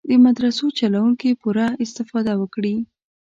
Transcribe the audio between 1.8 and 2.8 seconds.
استفاده وکړي.